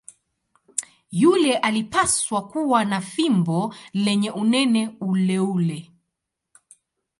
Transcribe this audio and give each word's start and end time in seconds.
Yule 1.11 1.57
alipaswa 1.57 2.47
kuwa 2.47 2.85
na 2.85 3.01
fimbo 3.01 3.75
lenye 3.93 4.31
unene 4.31 4.89
uleule. 5.01 5.91